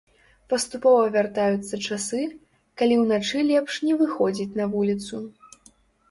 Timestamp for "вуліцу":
4.73-5.21